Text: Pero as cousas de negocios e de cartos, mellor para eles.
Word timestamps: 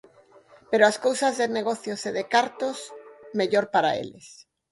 Pero 0.69 0.83
as 0.91 0.97
cousas 1.05 1.33
de 1.39 1.47
negocios 1.57 2.01
e 2.09 2.11
de 2.17 2.23
cartos, 2.33 2.77
mellor 3.39 3.65
para 3.73 3.95
eles. 4.03 4.27